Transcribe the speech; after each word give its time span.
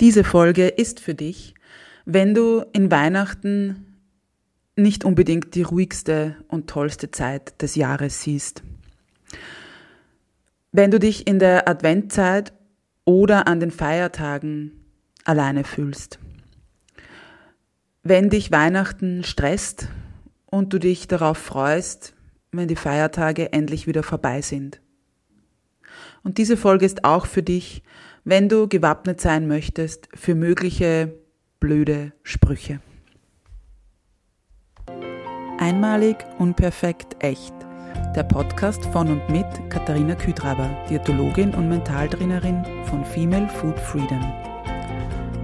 Diese 0.00 0.22
Folge 0.22 0.68
ist 0.68 1.00
für 1.00 1.14
dich, 1.14 1.54
wenn 2.04 2.34
du 2.34 2.64
in 2.72 2.90
Weihnachten 2.90 3.84
nicht 4.76 5.04
unbedingt 5.04 5.54
die 5.56 5.62
ruhigste 5.62 6.36
und 6.46 6.70
tollste 6.70 7.10
Zeit 7.10 7.60
des 7.60 7.74
Jahres 7.74 8.22
siehst. 8.22 8.62
Wenn 10.70 10.92
du 10.92 11.00
dich 11.00 11.26
in 11.26 11.40
der 11.40 11.68
Adventzeit 11.68 12.52
oder 13.04 13.48
an 13.48 13.58
den 13.58 13.72
Feiertagen 13.72 14.72
alleine 15.24 15.64
fühlst. 15.64 16.18
Wenn 18.02 18.30
dich 18.30 18.52
Weihnachten 18.52 19.24
stresst 19.24 19.88
und 20.46 20.72
du 20.72 20.78
dich 20.78 21.08
darauf 21.08 21.38
freust, 21.38 22.14
wenn 22.52 22.68
die 22.68 22.76
Feiertage 22.76 23.52
endlich 23.52 23.86
wieder 23.86 24.02
vorbei 24.02 24.42
sind. 24.42 24.80
Und 26.22 26.38
diese 26.38 26.56
Folge 26.56 26.86
ist 26.86 27.04
auch 27.04 27.26
für 27.26 27.42
dich, 27.42 27.82
wenn 28.28 28.50
du 28.50 28.68
gewappnet 28.68 29.22
sein 29.22 29.48
möchtest 29.48 30.06
für 30.12 30.34
mögliche 30.34 31.14
blöde 31.60 32.12
Sprüche. 32.22 32.78
Einmalig, 35.56 36.16
unperfekt, 36.38 37.16
echt. 37.20 37.54
Der 38.14 38.24
Podcast 38.24 38.84
von 38.92 39.08
und 39.08 39.30
mit 39.30 39.46
Katharina 39.70 40.14
Küdraber, 40.14 40.68
Diätologin 40.90 41.54
und 41.54 41.70
Mentaltrainerin 41.70 42.66
von 42.84 43.02
Female 43.02 43.48
Food 43.48 43.78
Freedom. 43.78 44.20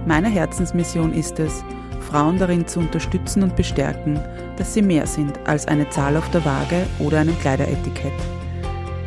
Meine 0.05 0.29
Herzensmission 0.29 1.11
ist 1.11 1.39
es, 1.39 1.63
Frauen 2.01 2.37
darin 2.37 2.67
zu 2.67 2.81
unterstützen 2.81 3.41
und 3.41 3.55
bestärken, 3.55 4.19
dass 4.57 4.75
sie 4.75 4.83
mehr 4.83 5.07
sind 5.07 5.39
als 5.47 5.67
eine 5.67 5.89
Zahl 5.89 6.15
auf 6.17 6.29
der 6.29 6.45
Waage 6.45 6.85
oder 6.99 7.21
einem 7.21 7.37
Kleideretikett 7.39 8.13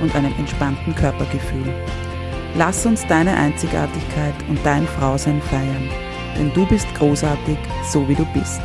und 0.00 0.14
einem 0.14 0.32
entspannten 0.38 0.94
Körpergefühl. 0.94 1.72
Lass 2.56 2.84
uns 2.84 3.06
deine 3.06 3.36
Einzigartigkeit 3.36 4.34
und 4.48 4.58
dein 4.64 4.86
Frausein 4.86 5.40
feiern, 5.42 5.88
denn 6.36 6.52
du 6.52 6.66
bist 6.66 6.86
großartig, 6.94 7.58
so 7.90 8.08
wie 8.08 8.14
du 8.14 8.24
bist. 8.32 8.60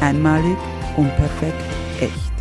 Einmalig, 0.00 0.56
unperfekt, 0.96 1.54
echt. 2.00 2.32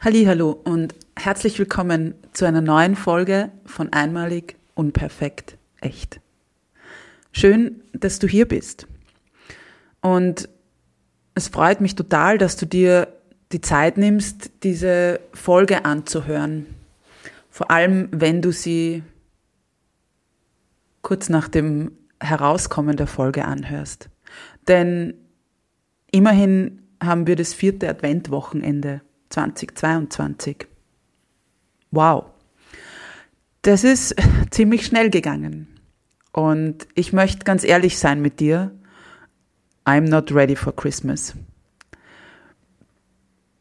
Hallo 0.00 0.50
und 0.64 0.94
herzlich 1.16 1.58
willkommen 1.58 2.14
zu 2.32 2.44
einer 2.44 2.60
neuen 2.60 2.94
Folge 2.94 3.50
von 3.64 3.92
Einmalig, 3.92 4.56
unperfekt, 4.74 5.56
echt. 5.80 6.20
Schön, 7.32 7.82
dass 7.92 8.18
du 8.18 8.28
hier 8.28 8.46
bist. 8.46 8.86
Und 10.00 10.48
es 11.34 11.48
freut 11.48 11.80
mich 11.80 11.94
total, 11.96 12.38
dass 12.38 12.56
du 12.56 12.66
dir 12.66 13.08
die 13.52 13.60
Zeit 13.60 13.96
nimmst, 13.96 14.50
diese 14.62 15.20
Folge 15.32 15.84
anzuhören. 15.84 16.66
Vor 17.50 17.70
allem, 17.70 18.08
wenn 18.12 18.42
du 18.42 18.52
sie 18.52 19.02
kurz 21.02 21.28
nach 21.28 21.48
dem 21.48 21.92
Herauskommen 22.20 22.96
der 22.96 23.06
Folge 23.06 23.44
anhörst. 23.44 24.08
Denn 24.66 25.14
immerhin 26.10 26.82
haben 27.02 27.26
wir 27.26 27.36
das 27.36 27.54
vierte 27.54 27.88
Adventwochenende 27.88 29.02
2022. 29.28 30.66
Wow. 31.90 32.26
Das 33.62 33.84
ist 33.84 34.16
ziemlich 34.50 34.86
schnell 34.86 35.10
gegangen. 35.10 35.68
Und 36.32 36.86
ich 36.94 37.12
möchte 37.12 37.44
ganz 37.44 37.64
ehrlich 37.64 37.98
sein 37.98 38.20
mit 38.20 38.40
dir. 38.40 38.72
I'm 39.84 40.08
not 40.08 40.34
ready 40.34 40.56
for 40.56 40.74
Christmas. 40.74 41.34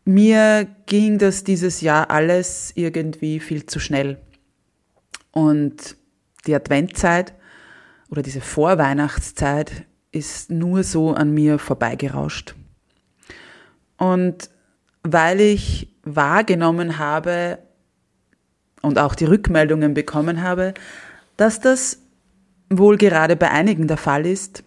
Mir 0.08 0.68
ging 0.86 1.18
das 1.18 1.44
dieses 1.44 1.82
Jahr 1.82 2.12
alles 2.12 2.72
irgendwie 2.76 3.40
viel 3.40 3.66
zu 3.66 3.80
schnell. 3.80 4.20
Und 5.32 5.98
die 6.46 6.54
Adventzeit 6.54 7.34
oder 8.10 8.22
diese 8.22 8.40
Vorweihnachtszeit 8.40 9.88
ist 10.12 10.52
nur 10.52 10.84
so 10.84 11.16
an 11.16 11.34
mir 11.34 11.58
vorbeigerauscht. 11.58 12.54
Und 13.98 14.52
weil 15.02 15.42
ich 15.42 15.92
wahrgenommen 16.04 17.00
habe 17.00 17.58
und 18.84 19.00
auch 19.00 19.16
die 19.16 19.26
Rückmeldungen 19.26 19.96
bekommen 19.96 20.44
habe, 20.44 20.76
dass 21.36 21.60
das 21.60 21.98
wohl 22.70 22.98
gerade 22.98 23.36
bei 23.36 23.50
einigen 23.50 23.88
der 23.88 23.98
Fall 23.98 24.28
ist, 24.28 24.64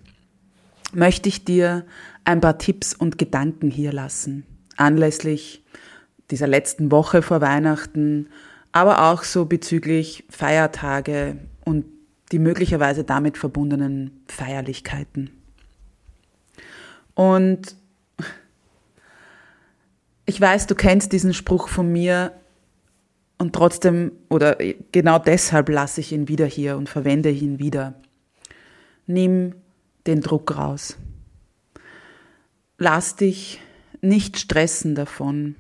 möchte 0.93 1.29
ich 1.29 1.45
dir 1.45 1.87
ein 2.25 2.41
paar 2.41 2.59
Tipps 2.59 2.93
und 2.93 3.19
Gedanken 3.19 3.71
hier 3.71 3.93
lassen 3.93 4.45
anlässlich 4.79 5.63
dieser 6.31 6.47
letzten 6.47 6.91
Woche 6.91 7.23
vor 7.23 7.41
Weihnachten, 7.41 8.29
aber 8.73 9.11
auch 9.11 9.25
so 9.25 9.47
bezüglich 9.47 10.25
Feiertage 10.31 11.37
und 11.65 11.87
die 12.33 12.39
möglicherweise 12.39 13.05
damit 13.05 13.39
verbundenen 13.39 14.23
Feierlichkeiten. 14.29 15.31
Und 17.15 17.77
ich 20.27 20.41
weiß, 20.41 20.67
du 20.67 20.75
kennst 20.75 21.13
diesen 21.13 21.33
Spruch 21.33 21.69
von 21.69 21.91
mir 21.91 22.33
und 23.39 23.55
trotzdem 23.55 24.13
oder 24.29 24.59
genau 24.93 25.19
deshalb 25.19 25.71
lasse 25.71 26.01
ich 26.01 26.13
ihn 26.13 26.29
wieder 26.29 26.47
hier 26.47 26.77
und 26.77 26.89
verwende 26.89 27.31
ihn 27.31 27.59
wieder. 27.59 27.95
Nimm 29.07 29.55
den 30.07 30.21
Druck 30.21 30.57
raus. 30.57 30.99
Lass 32.77 33.17
dich 33.17 33.61
nicht 34.01 34.39
stressen 34.39 34.95
davon, 34.95 35.57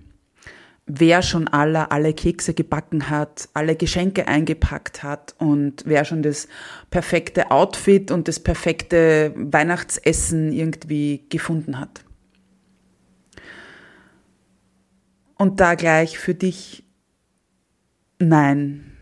wer 0.88 1.22
schon 1.22 1.46
alle, 1.48 1.90
alle 1.90 2.14
Kekse 2.14 2.54
gebacken 2.54 3.10
hat, 3.10 3.48
alle 3.52 3.76
Geschenke 3.76 4.26
eingepackt 4.26 5.02
hat 5.02 5.34
und 5.38 5.84
wer 5.86 6.04
schon 6.04 6.22
das 6.22 6.48
perfekte 6.90 7.50
Outfit 7.50 8.10
und 8.10 8.26
das 8.26 8.40
perfekte 8.40 9.32
Weihnachtsessen 9.36 10.52
irgendwie 10.52 11.26
gefunden 11.28 11.78
hat. 11.78 12.04
Und 15.36 15.60
da 15.60 15.74
gleich 15.74 16.18
für 16.18 16.34
dich, 16.34 16.84
nein, 18.18 18.96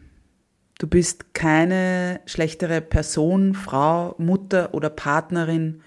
du 0.78 0.86
bist 0.86 1.32
keine 1.32 2.20
schlechtere 2.26 2.80
Person, 2.80 3.54
Frau, 3.54 4.14
Mutter 4.18 4.74
oder 4.74 4.90
Partnerin, 4.90 5.82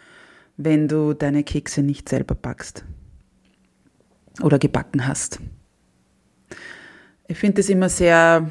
wenn 0.58 0.88
du 0.88 1.14
deine 1.14 1.44
Kekse 1.44 1.84
nicht 1.84 2.10
selber 2.10 2.36
backst 2.36 2.84
oder 4.42 4.60
gebacken 4.60 5.08
hast. 5.08 5.40
Ich 7.28 7.38
finde 7.38 7.62
es 7.62 7.70
immer 7.70 7.90
sehr, 7.90 8.50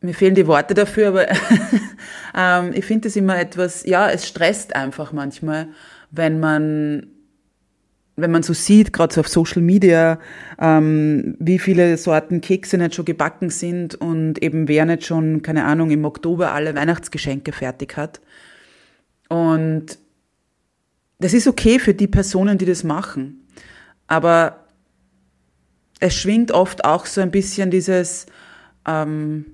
mir 0.00 0.14
fehlen 0.14 0.34
die 0.34 0.46
Worte 0.46 0.74
dafür, 0.74 1.08
aber 1.08 1.26
ähm, 2.36 2.72
ich 2.74 2.84
finde 2.84 3.08
es 3.08 3.16
immer 3.16 3.38
etwas, 3.38 3.84
ja, 3.84 4.10
es 4.10 4.26
stresst 4.26 4.74
einfach 4.74 5.12
manchmal, 5.12 5.68
wenn 6.10 6.40
man 6.40 7.08
wenn 8.18 8.32
man 8.32 8.42
so 8.42 8.52
sieht, 8.52 8.92
gerade 8.92 9.14
so 9.14 9.20
auf 9.20 9.28
Social 9.28 9.62
Media, 9.62 10.18
ähm, 10.58 11.36
wie 11.38 11.58
viele 11.58 11.96
Sorten 11.96 12.40
Kekse 12.40 12.76
nicht 12.76 12.96
schon 12.96 13.04
gebacken 13.04 13.48
sind 13.48 13.94
und 13.94 14.42
eben 14.42 14.66
wer 14.66 14.84
nicht 14.84 15.06
schon, 15.06 15.42
keine 15.42 15.64
Ahnung, 15.64 15.90
im 15.92 16.04
Oktober 16.04 16.52
alle 16.52 16.74
Weihnachtsgeschenke 16.74 17.52
fertig 17.52 17.96
hat. 17.96 18.20
Und 19.28 19.98
das 21.18 21.34
ist 21.34 21.46
okay 21.46 21.78
für 21.78 21.94
die 21.94 22.06
Personen, 22.06 22.58
die 22.58 22.64
das 22.64 22.84
machen. 22.84 23.46
Aber 24.06 24.64
es 26.00 26.14
schwingt 26.14 26.52
oft 26.52 26.84
auch 26.84 27.06
so 27.06 27.20
ein 27.20 27.30
bisschen 27.30 27.70
dieses, 27.70 28.26
ähm, 28.86 29.46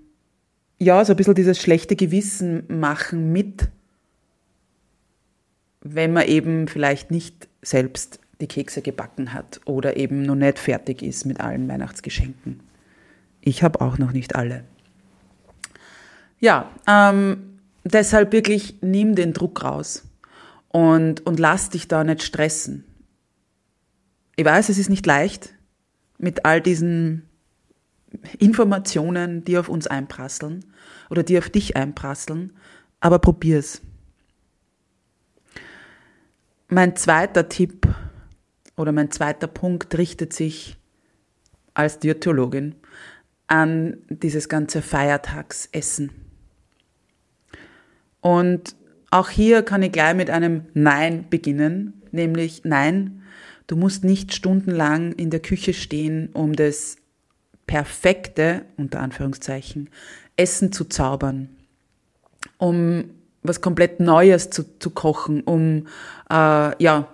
ja, 0.79 1.05
so 1.05 1.15
ein 1.15 1.17
bisschen 1.17 1.35
dieses 1.35 1.61
schlechte 1.61 1.97
Gewissen 1.97 2.65
machen 2.69 3.33
mit, 3.33 3.69
wenn 5.81 6.13
man 6.13 6.27
eben 6.27 6.69
vielleicht 6.69 7.11
nicht 7.11 7.49
selbst 7.63 8.21
die 8.41 8.49
Kekse 8.49 8.83
gebacken 8.83 9.33
hat 9.33 9.61
oder 9.65 9.97
eben 9.97 10.23
noch 10.23 10.35
nicht 10.35 10.59
fertig 10.59 11.03
ist 11.03 11.25
mit 11.25 11.41
allen 11.41 11.69
Weihnachtsgeschenken. 11.69 12.61
Ich 13.41 13.63
habe 13.63 13.81
auch 13.81 13.97
noch 13.99 14.13
nicht 14.13 14.35
alle. 14.35 14.65
Ja, 16.41 16.71
ähm, 16.87 17.59
deshalb 17.85 18.33
wirklich 18.33 18.77
nimm 18.83 19.15
den 19.15 19.33
Druck 19.33 19.63
raus 19.63 20.03
und, 20.75 21.25
und 21.25 21.39
lass 21.39 21.71
dich 21.71 21.87
da 21.87 22.03
nicht 22.03 22.25
stressen. 22.25 22.85
Ich 24.35 24.45
weiß, 24.45 24.71
es 24.71 24.77
ist 24.77 24.91
nicht 24.91 25.07
leicht 25.07 25.55
mit 26.19 26.45
all 26.45 26.61
diesen 26.61 27.29
Informationen, 28.41 29.45
die 29.45 29.57
auf 29.57 29.69
uns 29.69 29.87
einprasseln 29.87 30.65
oder 31.11 31.23
die 31.23 31.39
auf 31.39 31.49
dich 31.49 31.77
einprasseln, 31.77 32.55
aber 32.99 33.21
probier's. 33.21 33.83
Mein 36.67 36.97
zweiter 36.97 37.49
Tipp 37.49 37.87
oder 38.77 38.91
mein 38.91 39.13
zweiter 39.13 39.47
Punkt 39.47 39.97
richtet 39.97 40.33
sich 40.33 40.77
als 41.73 42.01
Diätologin 42.01 42.75
an 43.47 43.99
dieses 44.09 44.49
ganze 44.49 44.83
Feiertagsessen. 44.83 46.11
Und 48.21 48.75
auch 49.15 49.29
hier 49.29 49.63
kann 49.63 49.83
ich 49.83 49.93
gleich 49.93 50.15
mit 50.15 50.29
einem 50.29 50.63
Nein 50.75 51.27
beginnen, 51.31 52.03
nämlich 52.11 52.63
Nein, 52.65 53.23
du 53.69 53.77
musst 53.77 54.03
nicht 54.03 54.35
stundenlang 54.35 55.13
in 55.13 55.31
der 55.31 55.39
Küche 55.39 55.73
stehen, 55.73 56.31
um 56.33 56.55
das 56.55 56.97
perfekte, 57.69 58.63
unter 58.77 59.01
Anführungszeichen, 59.01 59.89
Essen 60.37 60.73
zu 60.73 60.87
zaubern, 60.87 61.49
um 62.59 63.05
was 63.45 63.61
komplett 63.61 64.01
Neues 64.01 64.51
zu, 64.51 64.65
zu 64.81 64.91
kochen, 64.91 65.43
um 65.43 65.87
äh, 66.29 66.83
ja, 66.83 67.09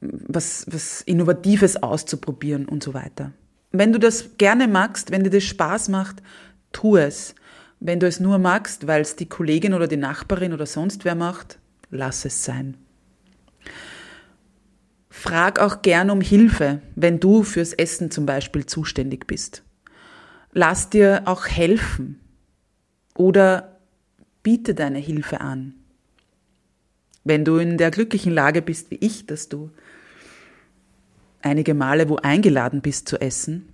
was, 0.00 0.64
was 0.70 1.02
Innovatives 1.02 1.82
auszuprobieren 1.82 2.64
und 2.64 2.82
so 2.82 2.94
weiter. 2.94 3.32
Wenn 3.72 3.92
du 3.92 3.98
das 3.98 4.38
gerne 4.38 4.68
magst, 4.68 5.10
wenn 5.10 5.22
dir 5.22 5.30
das 5.30 5.44
Spaß 5.44 5.90
macht, 5.90 6.22
tu 6.72 6.96
es. 6.96 7.34
Wenn 7.84 7.98
du 7.98 8.06
es 8.06 8.20
nur 8.20 8.38
magst, 8.38 8.86
weil 8.86 9.00
es 9.00 9.16
die 9.16 9.28
Kollegin 9.28 9.74
oder 9.74 9.88
die 9.88 9.96
Nachbarin 9.96 10.52
oder 10.52 10.66
sonst 10.66 11.04
wer 11.04 11.16
macht, 11.16 11.58
lass 11.90 12.24
es 12.24 12.44
sein. 12.44 12.76
Frag 15.10 15.58
auch 15.58 15.82
gern 15.82 16.08
um 16.10 16.20
Hilfe, 16.20 16.80
wenn 16.94 17.18
du 17.18 17.42
fürs 17.42 17.72
Essen 17.72 18.12
zum 18.12 18.24
Beispiel 18.24 18.66
zuständig 18.66 19.26
bist. 19.26 19.64
Lass 20.52 20.90
dir 20.90 21.22
auch 21.24 21.48
helfen 21.48 22.20
oder 23.16 23.80
biete 24.44 24.74
deine 24.74 25.00
Hilfe 25.00 25.40
an. 25.40 25.74
Wenn 27.24 27.44
du 27.44 27.56
in 27.56 27.78
der 27.78 27.90
glücklichen 27.90 28.32
Lage 28.32 28.62
bist 28.62 28.92
wie 28.92 28.98
ich, 29.00 29.26
dass 29.26 29.48
du 29.48 29.72
einige 31.40 31.74
Male 31.74 32.08
wo 32.08 32.14
eingeladen 32.14 32.80
bist 32.80 33.08
zu 33.08 33.20
essen, 33.20 33.71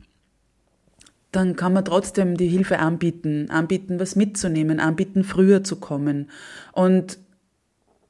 dann 1.39 1.55
kann 1.55 1.73
man 1.73 1.85
trotzdem 1.85 2.37
die 2.37 2.49
Hilfe 2.49 2.81
anbieten, 2.81 3.49
anbieten, 3.49 4.01
was 4.01 4.17
mitzunehmen, 4.17 4.81
anbieten, 4.81 5.23
früher 5.23 5.63
zu 5.63 5.77
kommen. 5.77 6.31
Und 6.73 7.19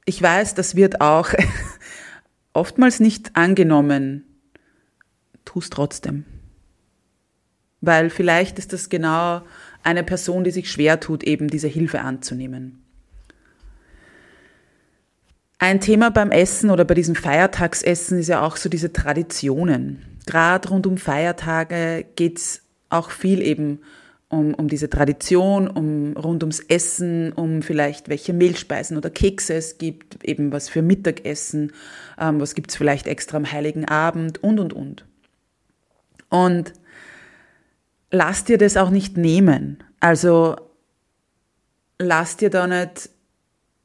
ich 0.06 0.22
weiß, 0.22 0.54
das 0.54 0.76
wird 0.76 1.02
auch 1.02 1.28
oftmals 2.54 3.00
nicht 3.00 3.36
angenommen. 3.36 4.25
Tu 5.44 5.58
es 5.58 5.69
trotzdem. 5.69 6.25
Weil 7.82 8.08
vielleicht 8.08 8.58
ist 8.58 8.72
das 8.72 8.88
genau 8.88 9.42
eine 9.82 10.04
Person, 10.04 10.42
die 10.42 10.50
sich 10.50 10.70
schwer 10.70 10.98
tut, 10.98 11.22
eben 11.22 11.48
diese 11.48 11.69
Hilfe 11.69 12.00
anzunehmen. 12.00 12.82
Ein 15.58 15.81
Thema 15.81 16.10
beim 16.10 16.31
Essen 16.31 16.70
oder 16.70 16.86
bei 16.86 16.94
diesem 16.94 17.14
Feiertagsessen 17.14 18.20
ist 18.20 18.28
ja 18.28 18.40
auch 18.40 18.56
so 18.56 18.70
diese 18.70 18.94
Traditionen. 18.94 20.19
Gerade 20.24 20.70
rund 20.70 20.86
um 20.86 20.96
Feiertage 20.96 22.06
geht's 22.16 22.68
auch 22.90 23.11
viel 23.11 23.43
eben 23.43 23.81
um, 24.29 24.55
um 24.55 24.69
diese 24.69 24.90
Tradition, 24.90 25.69
um 25.69 26.17
rund 26.17 26.43
ums 26.43 26.61
Essen, 26.61 27.32
um 27.32 27.62
vielleicht 27.62 28.08
welche 28.08 28.32
Mehlspeisen 28.32 28.96
oder 28.96 29.11
Kekse 29.11 29.55
es 29.55 29.79
gibt, 29.79 30.23
eben 30.25 30.52
was 30.52 30.69
für 30.69 30.82
Mittagessen, 30.82 31.73
ähm, 32.19 32.40
was 32.40 32.55
gibt's 32.55 32.76
vielleicht 32.76 33.06
extra 33.06 33.38
am 33.38 33.50
Heiligen 33.50 33.87
Abend 33.87 34.43
und, 34.43 34.61
und, 34.61 34.73
und. 34.73 35.06
Und 36.29 36.75
lass 38.11 38.44
dir 38.44 38.58
das 38.58 38.76
auch 38.76 38.91
nicht 38.91 39.17
nehmen. 39.17 39.82
Also 40.00 40.56
lass 41.99 42.37
dir 42.37 42.50
da 42.50 42.67
nicht 42.67 43.11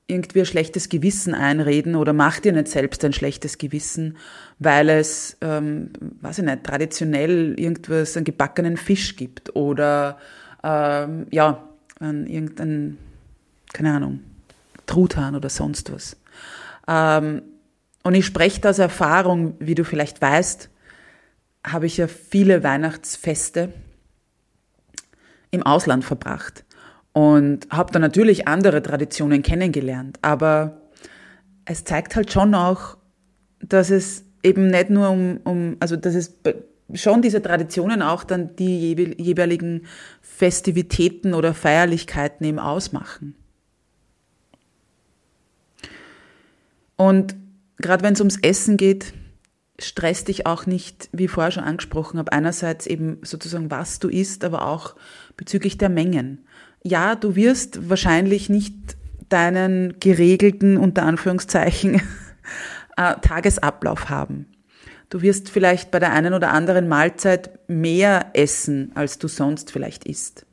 irgendwie 0.08 0.42
ein 0.42 0.46
schlechtes 0.46 0.90
Gewissen 0.90 1.34
einreden 1.34 1.96
oder 1.96 2.14
mach 2.14 2.40
dir 2.40 2.52
nicht 2.52 2.68
selbst 2.68 3.04
ein 3.06 3.14
schlechtes 3.14 3.58
Gewissen, 3.58 4.18
weil 4.60 4.90
es, 4.90 5.38
ähm, 5.42 5.92
weiß 6.22 6.40
ich 6.40 6.46
nicht, 6.46 6.64
traditionell 6.64 7.58
irgendwas, 7.58 8.18
einen 8.18 8.26
gebackenen 8.26 8.78
Fisch 8.78 9.16
gibt 9.16 9.56
oder 9.56 10.18
ähm, 10.64 11.28
ja, 11.32 11.70
an 12.00 12.28
irgendein, 12.28 12.98
keine 13.72 13.94
Ahnung, 13.94 14.20
Truthahn 14.86 15.36
oder 15.36 15.50
sonst 15.50 15.92
was. 15.92 16.18
Ähm, 16.88 17.42
und 18.04 18.14
ich 18.16 18.26
spreche 18.26 18.60
da 18.60 18.72
aus 18.72 18.80
Erfahrung, 18.80 19.56
wie 19.60 19.76
du 19.76 19.86
vielleicht 19.86 20.22
weißt, 20.22 20.70
habe 21.66 21.86
ich 21.86 21.96
ja 21.96 22.08
viele 22.08 22.62
Weihnachtsfeste 22.62 23.72
im 25.52 25.64
Ausland 25.64 26.04
verbracht 26.04 26.66
und 27.14 27.68
habe 27.70 27.92
da 27.92 28.00
natürlich 28.00 28.48
andere 28.48 28.82
Traditionen 28.82 29.44
kennengelernt. 29.44 30.18
Aber 30.22 30.82
es 31.66 31.84
zeigt 31.84 32.16
halt 32.16 32.32
schon 32.32 32.56
auch, 32.56 32.98
dass 33.62 33.92
es 33.92 34.26
eben 34.42 34.68
nicht 34.68 34.90
nur 34.90 35.10
um, 35.10 35.40
um 35.44 35.78
also 35.80 35.96
dass 35.96 36.16
es 36.16 36.34
schon 36.94 37.22
diese 37.22 37.42
Traditionen 37.42 38.02
auch 38.02 38.24
dann 38.24 38.56
die 38.56 38.94
jeweiligen 39.18 39.86
Festivitäten 40.22 41.34
oder 41.34 41.54
Feierlichkeiten 41.54 42.46
eben 42.46 42.60
ausmachen. 42.60 43.36
Und 46.96 47.36
gerade 47.78 48.04
wenn 48.04 48.14
es 48.14 48.22
ums 48.22 48.38
Essen 48.42 48.78
geht, 48.78 49.14
stresst 49.80 50.28
dich 50.28 50.46
auch 50.46 50.66
nicht, 50.66 51.10
wie 51.12 51.28
vorher 51.28 51.52
schon 51.52 51.64
angesprochen 51.64 52.20
habe, 52.20 52.32
einerseits 52.32 52.86
eben 52.86 53.20
sozusagen, 53.24 53.72
was 53.72 54.00
du 54.00 54.08
isst, 54.08 54.44
aber 54.44 54.68
auch 54.68 54.96
bezüglich 55.36 55.78
der 55.78 55.90
Mengen 55.90 56.46
ja, 56.84 57.16
du 57.16 57.36
wirst 57.36 57.90
wahrscheinlich 57.90 58.50
nicht 58.50 58.74
deinen 59.30 60.00
geregelten, 60.00 60.78
unter 60.78 61.04
Anführungszeichen, 61.04 61.96
äh, 62.98 63.16
Tagesablauf 63.22 64.10
haben. 64.10 64.48
Du 65.10 65.22
wirst 65.22 65.50
vielleicht 65.50 65.92
bei 65.92 66.00
der 66.00 66.12
einen 66.12 66.34
oder 66.34 66.52
anderen 66.52 66.88
Mahlzeit 66.88 67.70
mehr 67.70 68.32
essen, 68.34 68.92
als 68.96 69.20
du 69.20 69.28
sonst 69.28 69.72
vielleicht 69.72 70.06
isst. 70.06 70.46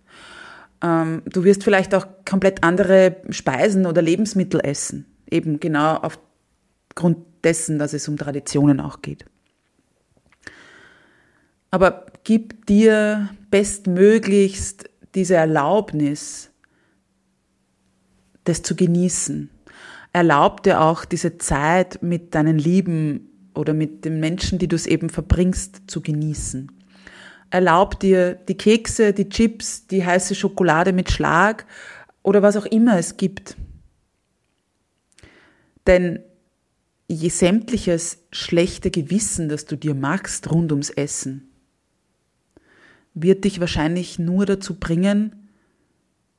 Ähm, 0.82 1.22
du 1.26 1.44
wirst 1.44 1.64
vielleicht 1.64 1.94
auch 1.94 2.06
komplett 2.28 2.62
andere 2.62 3.16
Speisen 3.30 3.86
oder 3.86 4.02
Lebensmittel 4.02 4.60
essen. 4.60 5.06
Eben 5.30 5.60
genau 5.60 5.96
aufgrund 5.96 7.18
dessen, 7.42 7.78
dass 7.78 7.92
es 7.92 8.06
um 8.08 8.16
Traditionen 8.16 8.80
auch 8.80 9.02
geht. 9.02 9.24
Aber 11.70 12.06
gib 12.24 12.66
dir 12.66 13.30
bestmöglichst 13.50 14.89
diese 15.14 15.34
Erlaubnis, 15.34 16.50
das 18.44 18.62
zu 18.62 18.74
genießen. 18.76 19.50
Erlaub 20.12 20.62
dir 20.62 20.80
auch 20.80 21.04
diese 21.04 21.38
Zeit 21.38 22.02
mit 22.02 22.34
deinen 22.34 22.58
Lieben 22.58 23.28
oder 23.54 23.74
mit 23.74 24.04
den 24.04 24.20
Menschen, 24.20 24.58
die 24.58 24.68
du 24.68 24.76
es 24.76 24.86
eben 24.86 25.08
verbringst, 25.08 25.82
zu 25.86 26.00
genießen. 26.00 26.70
Erlaub 27.50 27.98
dir 27.98 28.34
die 28.34 28.56
Kekse, 28.56 29.12
die 29.12 29.28
Chips, 29.28 29.86
die 29.86 30.04
heiße 30.04 30.34
Schokolade 30.34 30.92
mit 30.92 31.10
Schlag 31.10 31.66
oder 32.22 32.42
was 32.42 32.56
auch 32.56 32.66
immer 32.66 32.98
es 32.98 33.16
gibt. 33.16 33.56
Denn 35.86 36.20
je 37.08 37.28
sämtliches 37.28 38.18
schlechte 38.30 38.90
Gewissen, 38.90 39.48
das 39.48 39.64
du 39.64 39.76
dir 39.76 39.94
machst 39.94 40.50
rund 40.52 40.70
ums 40.70 40.90
Essen, 40.90 41.49
wird 43.14 43.44
dich 43.44 43.60
wahrscheinlich 43.60 44.18
nur 44.18 44.46
dazu 44.46 44.78
bringen, 44.78 45.48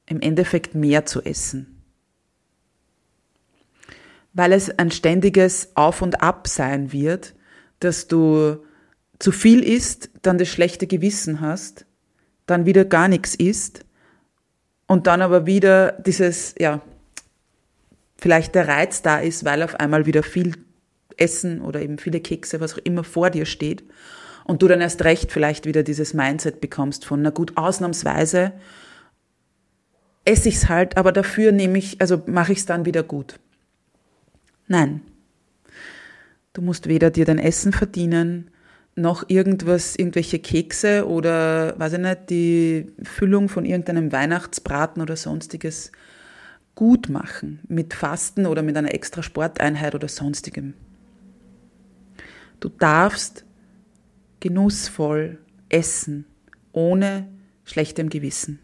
im 0.05 0.21
Endeffekt 0.21 0.75
mehr 0.75 1.05
zu 1.05 1.21
essen. 1.21 1.83
Weil 4.33 4.53
es 4.53 4.69
ein 4.69 4.91
ständiges 4.91 5.71
Auf 5.75 6.01
und 6.01 6.21
Ab 6.21 6.47
sein 6.47 6.91
wird, 6.91 7.33
dass 7.79 8.07
du 8.07 8.57
zu 9.19 9.31
viel 9.31 9.63
isst, 9.63 10.09
dann 10.21 10.37
das 10.37 10.47
schlechte 10.47 10.87
Gewissen 10.87 11.41
hast, 11.41 11.85
dann 12.45 12.65
wieder 12.65 12.85
gar 12.85 13.07
nichts 13.07 13.35
isst 13.35 13.85
und 14.87 15.07
dann 15.07 15.21
aber 15.21 15.45
wieder 15.45 15.93
dieses, 15.93 16.55
ja, 16.57 16.81
vielleicht 18.17 18.55
der 18.55 18.67
Reiz 18.67 19.01
da 19.01 19.19
ist, 19.19 19.45
weil 19.45 19.63
auf 19.63 19.75
einmal 19.75 20.05
wieder 20.05 20.23
viel 20.23 20.53
Essen 21.17 21.61
oder 21.61 21.81
eben 21.81 21.97
viele 21.97 22.19
Kekse, 22.19 22.59
was 22.59 22.73
auch 22.73 22.79
immer 22.79 23.03
vor 23.03 23.29
dir 23.29 23.45
steht 23.45 23.83
und 24.51 24.61
du 24.61 24.67
dann 24.67 24.81
erst 24.81 25.05
recht 25.05 25.31
vielleicht 25.31 25.65
wieder 25.65 25.81
dieses 25.81 26.13
Mindset 26.13 26.59
bekommst 26.59 27.05
von, 27.05 27.21
na 27.21 27.29
gut, 27.29 27.55
ausnahmsweise 27.55 28.51
esse 30.25 30.49
ich 30.49 30.55
es 30.55 30.67
halt, 30.67 30.97
aber 30.97 31.13
dafür 31.13 31.53
nehme 31.53 31.77
ich, 31.77 32.01
also 32.01 32.21
mache 32.25 32.51
ich 32.51 32.57
es 32.57 32.65
dann 32.65 32.83
wieder 32.85 33.01
gut. 33.01 33.39
Nein. 34.67 35.03
Du 36.51 36.61
musst 36.61 36.89
weder 36.89 37.11
dir 37.11 37.23
dein 37.23 37.39
Essen 37.39 37.71
verdienen, 37.71 38.51
noch 38.93 39.29
irgendwas, 39.29 39.95
irgendwelche 39.95 40.39
Kekse 40.39 41.07
oder, 41.07 41.79
weiß 41.79 41.93
ich 41.93 41.99
nicht, 41.99 42.29
die 42.29 42.91
Füllung 43.03 43.47
von 43.47 43.63
irgendeinem 43.63 44.11
Weihnachtsbraten 44.11 45.01
oder 45.01 45.15
sonstiges 45.15 45.93
gut 46.75 47.07
machen. 47.07 47.61
Mit 47.69 47.93
Fasten 47.93 48.45
oder 48.45 48.63
mit 48.63 48.75
einer 48.75 48.93
extra 48.93 49.23
Sporteinheit 49.23 49.95
oder 49.95 50.09
sonstigem. 50.09 50.73
Du 52.59 52.67
darfst 52.67 53.45
genussvoll 54.41 55.37
essen, 55.69 56.25
ohne 56.73 57.29
schlechtem 57.63 58.09
Gewissen. 58.09 58.59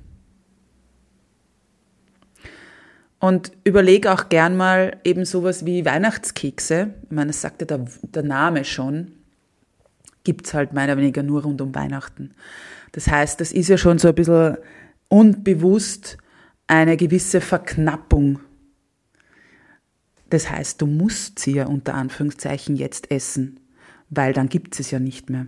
Und 3.19 3.51
überleg 3.63 4.05
auch 4.05 4.29
gern 4.29 4.57
mal 4.57 4.97
eben 5.03 5.25
sowas 5.25 5.65
wie 5.65 5.85
Weihnachtskekse. 5.85 6.93
Ich 7.03 7.11
meine, 7.11 7.27
das 7.27 7.41
sagte 7.41 7.65
der, 7.65 7.85
der 8.03 8.23
Name 8.23 8.63
schon. 8.63 9.13
Gibt's 10.23 10.53
halt 10.53 10.73
mehr 10.73 10.83
oder 10.83 10.97
weniger 10.97 11.23
nur 11.23 11.43
rund 11.43 11.61
um 11.61 11.73
Weihnachten. 11.73 12.35
Das 12.91 13.07
heißt, 13.07 13.39
das 13.41 13.51
ist 13.51 13.69
ja 13.69 13.77
schon 13.77 13.97
so 13.97 14.09
ein 14.09 14.15
bisschen 14.15 14.57
unbewusst 15.07 16.17
eine 16.67 16.97
gewisse 16.97 17.41
Verknappung. 17.41 18.39
Das 20.29 20.49
heißt, 20.49 20.81
du 20.81 20.85
musst 20.85 21.39
sie 21.39 21.53
ja 21.53 21.65
unter 21.65 21.95
Anführungszeichen 21.95 22.75
jetzt 22.75 23.09
essen, 23.09 23.61
weil 24.09 24.33
dann 24.33 24.49
gibt 24.49 24.79
es 24.79 24.91
ja 24.91 24.99
nicht 24.99 25.29
mehr. 25.29 25.47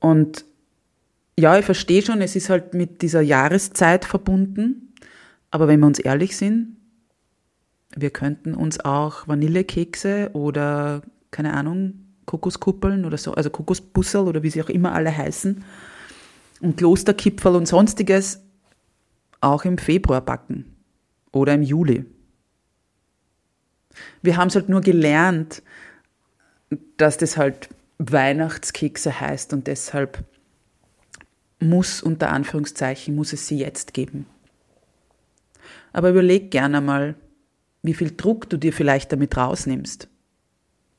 Und 0.00 0.44
ja, 1.38 1.58
ich 1.58 1.64
verstehe 1.64 2.02
schon, 2.02 2.20
es 2.20 2.36
ist 2.36 2.48
halt 2.48 2.74
mit 2.74 3.02
dieser 3.02 3.20
Jahreszeit 3.20 4.04
verbunden, 4.04 4.94
aber 5.50 5.68
wenn 5.68 5.80
wir 5.80 5.86
uns 5.86 5.98
ehrlich 5.98 6.36
sind, 6.36 6.76
wir 7.94 8.10
könnten 8.10 8.54
uns 8.54 8.80
auch 8.80 9.26
Vanillekekse 9.28 10.30
oder, 10.32 11.02
keine 11.30 11.54
Ahnung, 11.54 12.06
Kokoskuppeln 12.26 13.04
oder 13.04 13.16
so, 13.16 13.32
also 13.32 13.50
Kokosbussel 13.50 14.22
oder 14.22 14.42
wie 14.42 14.50
sie 14.50 14.62
auch 14.62 14.68
immer 14.68 14.92
alle 14.92 15.16
heißen, 15.16 15.64
und 16.60 16.76
Klosterkipferl 16.76 17.54
und 17.56 17.66
sonstiges 17.66 18.40
auch 19.40 19.64
im 19.64 19.78
Februar 19.78 20.20
backen 20.20 20.76
oder 21.32 21.54
im 21.54 21.62
Juli. 21.62 22.04
Wir 24.22 24.36
haben 24.36 24.48
es 24.48 24.54
halt 24.54 24.68
nur 24.68 24.80
gelernt, 24.80 25.62
dass 26.96 27.18
das 27.18 27.36
halt 27.36 27.68
Weihnachtskekse 27.98 29.20
heißt 29.20 29.52
und 29.52 29.66
deshalb 29.66 30.24
muss 31.58 32.02
unter 32.02 32.30
Anführungszeichen, 32.30 33.14
muss 33.14 33.32
es 33.32 33.46
sie 33.46 33.58
jetzt 33.58 33.94
geben. 33.94 34.26
Aber 35.92 36.10
überleg 36.10 36.50
gerne 36.50 36.80
mal, 36.80 37.14
wie 37.82 37.94
viel 37.94 38.14
Druck 38.14 38.50
du 38.50 38.56
dir 38.56 38.72
vielleicht 38.72 39.12
damit 39.12 39.36
rausnimmst. 39.36 40.08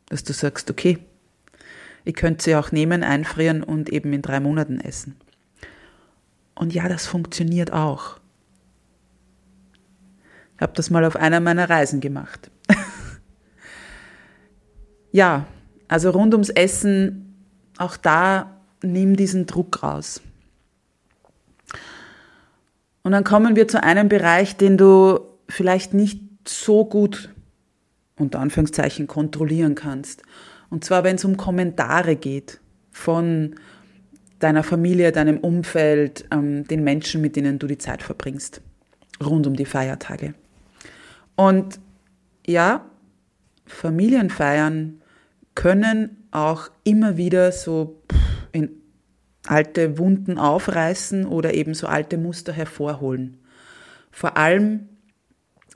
Dass 0.09 0.23
du 0.23 0.33
sagst, 0.33 0.71
okay, 0.71 0.99
ich 2.05 2.15
könnte 2.15 2.43
sie 2.43 2.55
auch 2.55 2.71
nehmen, 2.71 3.03
einfrieren 3.03 3.61
und 3.61 3.89
eben 3.89 4.13
in 4.13 4.21
drei 4.21 4.39
Monaten 4.39 4.79
essen. 4.79 5.17
Und 6.55 6.73
ja, 6.73 6.87
das 6.89 7.05
funktioniert 7.05 7.73
auch. 7.73 8.19
Ich 10.55 10.61
habe 10.61 10.73
das 10.73 10.89
mal 10.89 11.05
auf 11.05 11.15
einer 11.15 11.39
meiner 11.39 11.69
Reisen 11.69 11.99
gemacht. 11.99 12.49
ja, 15.11 15.45
also 15.87 16.09
rund 16.09 16.33
ums 16.33 16.49
Essen, 16.49 17.35
auch 17.77 17.97
da 17.97 18.57
nimm 18.81 19.15
diesen 19.15 19.45
Druck 19.45 19.83
raus. 19.83 20.21
Und 23.03 23.13
dann 23.13 23.23
kommen 23.23 23.55
wir 23.55 23.67
zu 23.67 23.81
einem 23.81 24.09
Bereich, 24.09 24.57
den 24.57 24.77
du 24.77 25.19
vielleicht 25.47 25.93
nicht 25.93 26.19
so 26.47 26.85
gut 26.85 27.29
unter 28.17 28.39
Anführungszeichen 28.39 29.07
kontrollieren 29.07 29.75
kannst. 29.75 30.23
Und 30.69 30.83
zwar, 30.83 31.03
wenn 31.03 31.15
es 31.15 31.23
um 31.23 31.37
Kommentare 31.37 32.15
geht 32.15 32.59
von 32.91 33.55
deiner 34.39 34.63
Familie, 34.63 35.11
deinem 35.11 35.37
Umfeld, 35.37 36.25
ähm, 36.31 36.67
den 36.67 36.83
Menschen, 36.83 37.21
mit 37.21 37.35
denen 37.35 37.59
du 37.59 37.67
die 37.67 37.77
Zeit 37.77 38.03
verbringst, 38.03 38.61
rund 39.23 39.47
um 39.47 39.55
die 39.55 39.65
Feiertage. 39.65 40.33
Und 41.35 41.79
ja, 42.45 42.85
Familienfeiern 43.65 45.01
können 45.57 46.27
auch 46.29 46.69
immer 46.83 47.17
wieder 47.17 47.51
so 47.51 48.03
in 48.51 48.69
alte 49.47 49.97
Wunden 49.97 50.37
aufreißen 50.37 51.25
oder 51.25 51.55
eben 51.55 51.73
so 51.73 51.87
alte 51.87 52.19
Muster 52.19 52.53
hervorholen. 52.53 53.39
Vor 54.11 54.37
allem, 54.37 54.87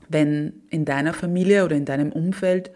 wenn 0.08 0.62
in 0.70 0.84
deiner 0.84 1.12
Familie 1.12 1.64
oder 1.64 1.74
in 1.74 1.84
deinem 1.84 2.12
Umfeld 2.12 2.70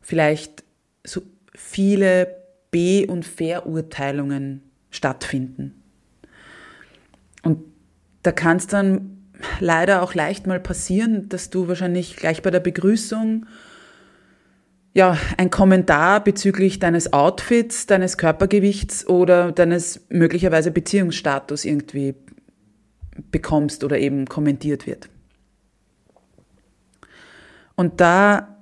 vielleicht 0.00 0.64
so 1.04 1.22
viele 1.54 2.34
B- 2.72 3.06
und 3.06 3.24
Verurteilungen 3.24 4.62
stattfinden. 4.90 5.80
Und 7.44 7.60
da 8.24 8.32
kann 8.32 8.56
es 8.56 8.66
dann 8.66 9.28
leider 9.60 10.02
auch 10.02 10.12
leicht 10.12 10.48
mal 10.48 10.58
passieren, 10.58 11.28
dass 11.28 11.50
du 11.50 11.68
wahrscheinlich 11.68 12.16
gleich 12.16 12.42
bei 12.42 12.50
der 12.50 12.58
Begrüßung 12.58 13.46
ja, 14.98 15.16
ein 15.36 15.48
Kommentar 15.48 16.24
bezüglich 16.24 16.80
deines 16.80 17.12
Outfits, 17.12 17.86
deines 17.86 18.18
Körpergewichts 18.18 19.06
oder 19.06 19.52
deines 19.52 20.04
möglicherweise 20.08 20.72
Beziehungsstatus 20.72 21.64
irgendwie 21.64 22.16
bekommst 23.30 23.84
oder 23.84 23.96
eben 23.96 24.26
kommentiert 24.26 24.88
wird. 24.88 25.08
Und 27.76 28.00
da 28.00 28.56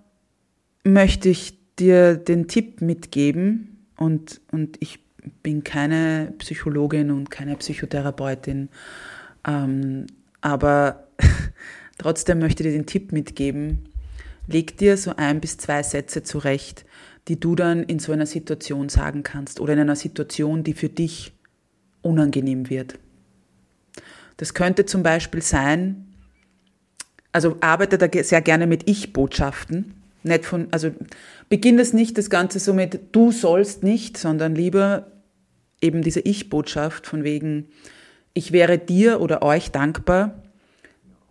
möchte 0.85 1.31
ich 1.31 1.59
dir 1.77 2.17
den 2.17 2.49
Tipp 2.49 2.83
mitgeben 2.83 3.87
und, 3.97 4.43
und 4.53 4.77
ich 4.81 4.99
bin 5.43 5.65
keine 5.65 6.35
Psychologin 6.37 7.13
und 7.13 7.31
keine 7.31 7.57
Psychotherapeutin, 7.57 8.69
ähm, 9.49 10.07
aber 10.43 11.09
trotzdem 11.97 12.41
möchte 12.41 12.63
ich 12.63 12.69
dir 12.69 12.79
den 12.79 12.85
Tipp 12.85 13.11
mitgeben, 13.13 13.89
leg 14.47 14.77
dir 14.79 14.97
so 14.97 15.15
ein 15.17 15.41
bis 15.41 15.59
zwei 15.59 15.83
Sätze 15.83 16.23
zurecht, 16.23 16.85
die 17.29 17.41
du 17.41 17.55
dann 17.55 17.83
in 17.83 17.99
so 17.99 18.13
einer 18.13 18.27
Situation 18.27 18.89
sagen 18.89 19.23
kannst 19.23 19.61
oder 19.61 19.73
in 19.73 19.81
einer 19.81 19.97
Situation, 19.97 20.63
die 20.63 20.75
für 20.75 20.89
dich 20.89 21.33
unangenehm 22.03 22.71
wird. 22.71 22.99
Das 24.37 24.55
könnte 24.55 24.87
zum 24.87 25.03
Beispiel 25.03 25.43
sein, 25.43 26.15
also 27.33 27.57
arbeite 27.61 27.99
da 27.99 28.09
sehr 28.23 28.43
gerne 28.43 28.67
mit 28.67 28.89
Ich-Botschaften. 28.89 29.95
Nicht 30.23 30.45
von, 30.45 30.69
also 30.71 30.91
beginn 31.49 31.77
das 31.77 31.93
nicht, 31.93 32.19
das 32.19 32.31
Ganze 32.31 32.59
so 32.59 32.75
mit 32.75 33.15
du 33.15 33.33
sollst 33.33 33.83
nicht, 33.83 34.17
sondern 34.17 34.55
lieber 34.55 35.13
eben 35.81 36.03
diese 36.03 36.21
Ich-Botschaft 36.21 37.07
von 37.07 37.25
wegen, 37.25 37.69
ich 38.35 38.53
wäre 38.53 38.79
dir 38.79 39.21
oder 39.21 39.43
euch 39.43 39.71
dankbar, 39.71 40.43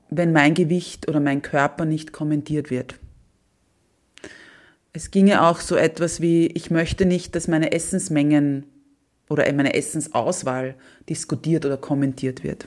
wenn 0.10 0.32
mein 0.32 0.54
Gewicht 0.54 1.08
oder 1.08 1.20
mein 1.20 1.42
Körper 1.42 1.86
nicht 1.86 2.14
kommentiert 2.14 2.70
wird. 2.70 3.00
Es 4.96 5.12
ginge 5.12 5.44
auch 5.44 5.60
so 5.60 5.76
etwas 5.76 6.22
wie, 6.22 6.48
ich 6.48 6.72
möchte 6.72 7.06
nicht, 7.06 7.36
dass 7.36 7.50
meine 7.50 7.74
Essensmengen 7.74 8.64
oder 9.28 9.52
meine 9.52 9.74
Essensauswahl 9.74 10.76
diskutiert 11.10 11.66
oder 11.66 11.76
kommentiert 11.76 12.46
wird. 12.46 12.66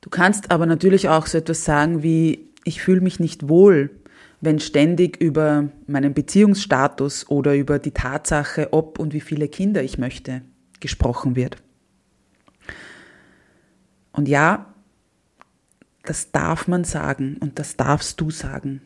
Du 0.00 0.08
kannst 0.08 0.50
aber 0.50 0.64
natürlich 0.64 1.10
auch 1.10 1.26
so 1.26 1.36
etwas 1.36 1.66
sagen 1.66 2.02
wie, 2.02 2.48
ich 2.64 2.80
fühle 2.80 3.02
mich 3.02 3.20
nicht 3.20 3.50
wohl, 3.50 3.90
wenn 4.40 4.58
ständig 4.58 5.18
über 5.18 5.68
meinen 5.86 6.14
Beziehungsstatus 6.14 7.28
oder 7.28 7.54
über 7.54 7.78
die 7.78 7.90
Tatsache, 7.90 8.72
ob 8.72 8.98
und 8.98 9.12
wie 9.12 9.20
viele 9.20 9.48
Kinder 9.48 9.82
ich 9.82 9.98
möchte, 9.98 10.40
gesprochen 10.80 11.36
wird. 11.36 11.58
Und 14.12 14.28
ja, 14.28 14.72
das 16.04 16.32
darf 16.32 16.68
man 16.68 16.84
sagen 16.84 17.36
und 17.38 17.58
das 17.58 17.76
darfst 17.76 18.18
du 18.18 18.30
sagen. 18.30 18.80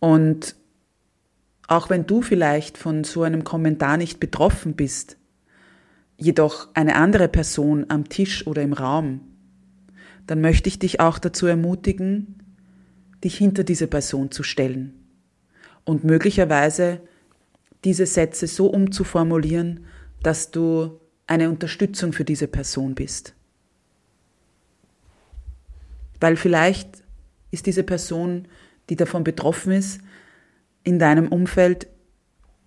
Und 0.00 0.56
auch 1.66 1.90
wenn 1.90 2.06
du 2.06 2.22
vielleicht 2.22 2.78
von 2.78 3.04
so 3.04 3.22
einem 3.22 3.44
Kommentar 3.44 3.96
nicht 3.96 4.20
betroffen 4.20 4.74
bist, 4.74 5.16
jedoch 6.16 6.68
eine 6.74 6.96
andere 6.96 7.28
Person 7.28 7.86
am 7.88 8.08
Tisch 8.08 8.46
oder 8.46 8.62
im 8.62 8.72
Raum, 8.72 9.20
dann 10.26 10.40
möchte 10.40 10.68
ich 10.68 10.78
dich 10.78 11.00
auch 11.00 11.18
dazu 11.18 11.46
ermutigen, 11.46 12.42
dich 13.24 13.36
hinter 13.36 13.64
diese 13.64 13.86
Person 13.86 14.30
zu 14.30 14.42
stellen 14.42 14.94
und 15.84 16.04
möglicherweise 16.04 17.00
diese 17.84 18.06
Sätze 18.06 18.46
so 18.46 18.66
umzuformulieren, 18.66 19.86
dass 20.22 20.50
du 20.50 21.00
eine 21.26 21.48
Unterstützung 21.48 22.12
für 22.12 22.24
diese 22.24 22.48
Person 22.48 22.94
bist. 22.94 23.34
Weil 26.20 26.36
vielleicht 26.36 27.04
ist 27.50 27.66
diese 27.66 27.84
Person, 27.84 28.48
die 28.88 28.96
davon 28.96 29.24
betroffen 29.24 29.72
ist, 29.72 30.00
in 30.84 30.98
deinem 30.98 31.28
Umfeld 31.28 31.88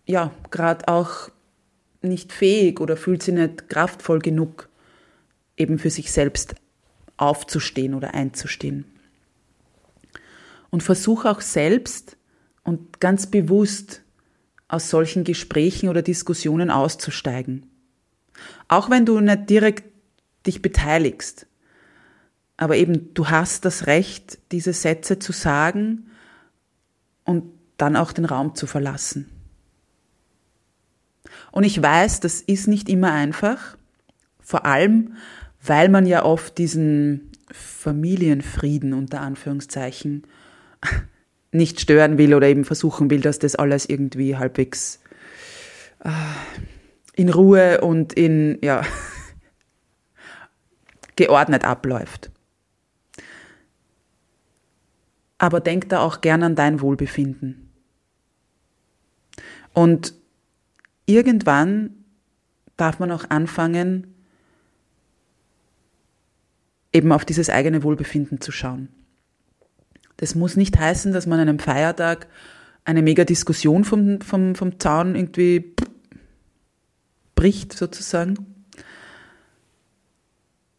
ja 0.06 0.32
gerade 0.52 0.88
auch 0.88 1.30
nicht 2.02 2.32
fähig 2.34 2.80
oder 2.80 2.98
fühlt 2.98 3.24
sie 3.24 3.32
nicht 3.32 3.70
kraftvoll 3.70 4.20
genug, 4.20 4.70
eben 5.58 5.80
für 5.80 5.90
sich 5.90 6.12
selbst 6.12 6.56
aufzustehen 7.18 7.94
oder 7.94 8.14
einzustehen. 8.14 8.86
Und 10.70 10.84
versuche 10.84 11.30
auch 11.30 11.42
selbst 11.42 12.18
und 12.64 13.00
ganz 13.00 13.28
bewusst 13.28 14.02
aus 14.68 14.90
solchen 14.90 15.24
Gesprächen 15.24 15.90
oder 15.90 16.02
Diskussionen 16.02 16.72
auszusteigen. 16.72 17.66
Auch 18.68 18.90
wenn 18.90 19.06
du 19.06 19.20
nicht 19.20 19.50
direkt 19.50 19.84
dich 20.48 20.62
beteiligst. 20.62 21.46
Aber 22.58 22.78
eben, 22.78 23.14
du 23.14 23.30
hast 23.30 23.66
das 23.66 23.88
Recht, 23.88 24.40
diese 24.52 24.74
Sätze 24.74 25.20
zu 25.20 25.32
sagen 25.32 26.11
und 27.32 27.44
dann 27.78 27.96
auch 27.96 28.12
den 28.12 28.26
Raum 28.26 28.54
zu 28.54 28.68
verlassen. 28.68 29.30
Und 31.52 31.64
ich 31.64 31.82
weiß, 31.82 32.20
das 32.20 32.42
ist 32.42 32.68
nicht 32.68 32.90
immer 32.90 33.12
einfach, 33.12 33.78
Vor 34.44 34.66
allem, 34.66 35.16
weil 35.64 35.88
man 35.88 36.06
ja 36.06 36.26
oft 36.26 36.58
diesen 36.58 37.32
Familienfrieden 37.52 38.94
unter 38.94 39.22
Anführungszeichen 39.22 40.24
nicht 41.52 41.80
stören 41.80 42.18
will 42.18 42.34
oder 42.34 42.48
eben 42.48 42.66
versuchen 42.66 43.10
will, 43.10 43.22
dass 43.22 43.40
das 43.40 43.56
alles 43.56 43.88
irgendwie 43.88 44.36
halbwegs 44.36 45.00
äh, 46.04 46.10
in 47.14 47.30
Ruhe 47.30 47.82
und 47.82 48.14
in, 48.14 48.58
ja, 48.62 48.84
geordnet 51.16 51.64
abläuft. 51.64 52.32
Aber 55.42 55.60
denk 55.60 55.90
da 55.90 56.02
auch 56.02 56.22
gern 56.22 56.44
an 56.44 56.56
dein 56.56 56.82
Wohlbefinden. 56.82 57.72
Und 59.74 60.14
irgendwann 61.08 61.96
darf 62.78 63.00
man 63.00 63.12
auch 63.12 63.28
anfangen, 63.32 64.14
eben 66.94 67.12
auf 67.12 67.26
dieses 67.26 67.50
eigene 67.50 67.82
Wohlbefinden 67.82 68.40
zu 68.40 68.52
schauen. 68.52 68.90
Das 70.18 70.36
muss 70.36 70.58
nicht 70.58 70.78
heißen, 70.78 71.12
dass 71.12 71.26
man 71.26 71.40
an 71.40 71.50
einem 71.50 71.58
Feiertag 71.58 72.28
eine 72.86 73.02
mega 73.02 73.24
Diskussion 73.24 73.84
vom, 73.84 74.22
vom, 74.22 74.54
vom 74.54 74.80
Zaun 74.80 75.16
irgendwie 75.16 75.74
bricht, 77.34 77.74
sozusagen. 77.74 78.68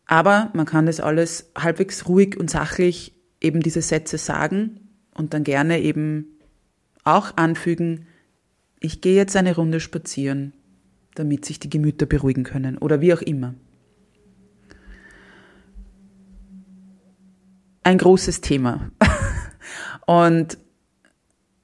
Aber 0.06 0.52
man 0.54 0.66
kann 0.66 0.86
das 0.86 1.00
alles 1.00 1.50
halbwegs 1.58 2.06
ruhig 2.06 2.38
und 2.38 2.48
sachlich 2.48 3.12
eben 3.42 3.60
diese 3.60 3.82
Sätze 3.82 4.18
sagen 4.18 4.80
und 5.14 5.34
dann 5.34 5.44
gerne 5.44 5.80
eben 5.80 6.26
auch 7.04 7.36
anfügen, 7.36 8.06
ich 8.80 9.00
gehe 9.00 9.16
jetzt 9.16 9.36
eine 9.36 9.54
Runde 9.54 9.80
spazieren, 9.80 10.52
damit 11.14 11.44
sich 11.44 11.58
die 11.58 11.70
Gemüter 11.70 12.06
beruhigen 12.06 12.44
können 12.44 12.78
oder 12.78 13.00
wie 13.00 13.14
auch 13.14 13.22
immer. 13.22 13.54
Ein 17.84 17.98
großes 17.98 18.40
Thema. 18.40 18.90
Und 20.06 20.58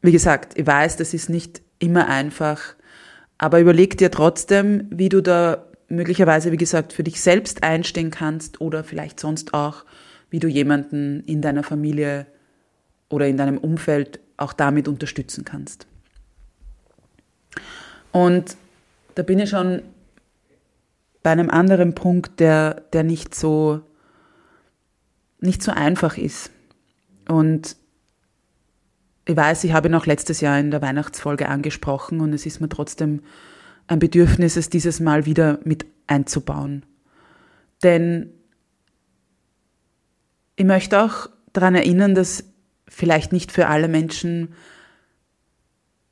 wie 0.02 0.12
gesagt, 0.12 0.58
ich 0.58 0.66
weiß, 0.66 0.96
das 0.96 1.14
ist 1.14 1.28
nicht 1.28 1.62
immer 1.78 2.08
einfach, 2.08 2.74
aber 3.36 3.60
überleg 3.60 3.96
dir 3.98 4.10
trotzdem, 4.10 4.88
wie 4.90 5.08
du 5.08 5.22
da 5.22 5.66
möglicherweise, 5.88 6.52
wie 6.52 6.56
gesagt, 6.56 6.92
für 6.92 7.04
dich 7.04 7.20
selbst 7.20 7.62
einstehen 7.62 8.10
kannst 8.10 8.60
oder 8.60 8.84
vielleicht 8.84 9.20
sonst 9.20 9.54
auch, 9.54 9.84
wie 10.30 10.38
du 10.38 10.48
jemanden 10.48 11.22
in 11.24 11.40
deiner 11.40 11.62
Familie 11.62 12.26
oder 13.08 13.26
in 13.26 13.36
deinem 13.36 13.58
Umfeld 13.58 14.20
auch 14.36 14.52
damit 14.52 14.88
unterstützen 14.88 15.44
kannst. 15.44 15.86
Und 18.12 18.56
da 19.14 19.22
bin 19.22 19.38
ich 19.38 19.50
schon 19.50 19.82
bei 21.22 21.30
einem 21.30 21.50
anderen 21.50 21.94
Punkt, 21.94 22.40
der, 22.40 22.82
der 22.92 23.02
nicht 23.02 23.34
so, 23.34 23.80
nicht 25.40 25.62
so 25.62 25.72
einfach 25.72 26.16
ist. 26.16 26.50
Und 27.28 27.76
ich 29.26 29.36
weiß, 29.36 29.64
ich 29.64 29.72
habe 29.72 29.88
ihn 29.88 29.94
auch 29.94 30.06
letztes 30.06 30.40
Jahr 30.40 30.58
in 30.58 30.70
der 30.70 30.80
Weihnachtsfolge 30.80 31.48
angesprochen 31.48 32.20
und 32.20 32.32
es 32.32 32.46
ist 32.46 32.60
mir 32.60 32.68
trotzdem 32.68 33.20
ein 33.86 33.98
Bedürfnis, 33.98 34.56
es 34.56 34.70
dieses 34.70 35.00
Mal 35.00 35.26
wieder 35.26 35.58
mit 35.64 35.86
einzubauen. 36.06 36.86
Denn 37.82 38.32
ich 40.58 40.64
möchte 40.64 41.00
auch 41.00 41.30
daran 41.52 41.76
erinnern, 41.76 42.16
dass 42.16 42.42
vielleicht 42.88 43.32
nicht 43.32 43.52
für 43.52 43.68
alle 43.68 43.86
Menschen 43.86 44.54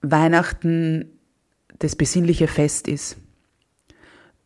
Weihnachten 0.03 1.19
das 1.81 1.97
besinnliche 1.97 2.47
Fest 2.47 2.87
ist, 2.87 3.17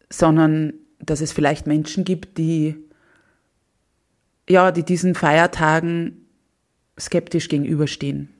sondern 0.09 0.73
dass 1.01 1.21
es 1.21 1.33
vielleicht 1.33 1.67
Menschen 1.67 2.05
gibt, 2.05 2.39
die 2.39 2.77
ja, 4.49 4.73
die 4.73 4.85
diesen 4.85 5.15
Feiertagen 5.15 6.27
skeptisch 6.99 7.49
gegenüberstehen. 7.49 8.31